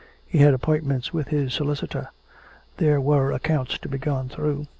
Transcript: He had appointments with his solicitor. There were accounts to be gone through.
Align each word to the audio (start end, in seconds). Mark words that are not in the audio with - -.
He 0.25 0.39
had 0.39 0.55
appointments 0.55 1.13
with 1.13 1.27
his 1.27 1.53
solicitor. 1.53 2.09
There 2.77 2.99
were 2.99 3.31
accounts 3.31 3.77
to 3.77 3.87
be 3.87 3.99
gone 3.99 4.29
through. 4.29 4.65